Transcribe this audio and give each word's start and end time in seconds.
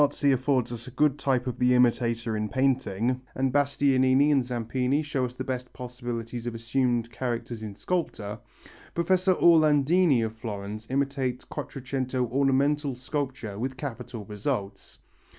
]While 0.01 0.09
Marzi 0.09 0.33
affords 0.33 0.71
us 0.71 0.87
a 0.87 0.97
good 0.97 1.19
type 1.19 1.45
of 1.45 1.59
the 1.59 1.75
imitator 1.75 2.35
in 2.35 2.49
painting 2.49 3.21
and 3.35 3.53
Bastianini 3.53 4.31
and 4.31 4.41
Zampini 4.43 5.03
show 5.03 5.25
us 5.25 5.35
the 5.35 5.43
best 5.43 5.71
possibilities 5.73 6.47
of 6.47 6.55
assumed 6.55 7.11
characters 7.11 7.61
in 7.61 7.75
sculpture, 7.75 8.39
Professor 8.95 9.35
Orlandini 9.35 10.25
of 10.25 10.33
Florence 10.33 10.87
imitates 10.89 11.45
Quattrocento 11.45 12.25
ornamental 12.31 12.95
sculpture 12.95 13.59
with 13.59 13.77
capital 13.77 14.25
results. 14.25 14.97